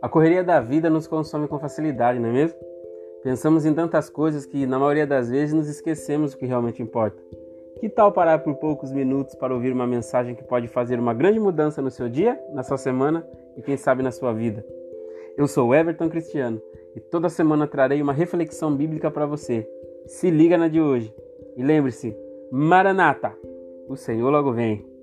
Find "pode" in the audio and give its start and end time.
10.44-10.68